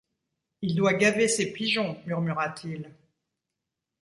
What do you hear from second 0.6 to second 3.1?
Il doit gaver ses pigeons, murmura-t-il.